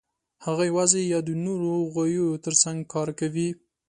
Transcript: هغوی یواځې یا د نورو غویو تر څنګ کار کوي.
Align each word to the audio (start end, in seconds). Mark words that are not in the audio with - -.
هغوی 0.45 0.67
یواځې 0.71 1.01
یا 1.13 1.19
د 1.27 1.29
نورو 1.45 1.71
غویو 1.93 2.41
تر 2.45 2.53
څنګ 2.63 2.79
کار 2.93 3.07
کوي. 3.19 3.49